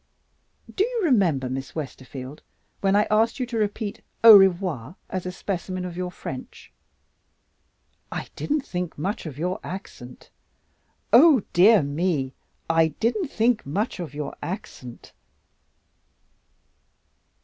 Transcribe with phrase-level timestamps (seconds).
[0.75, 2.41] _Do you remember, Miss Westerfield,
[2.79, 6.73] when I asked you to repeat au revoir as a specimen of your French?
[8.11, 10.31] I didn't think much of your accent.
[11.13, 12.33] Oh, dear me,
[12.67, 15.13] I didn't think much of your accent!"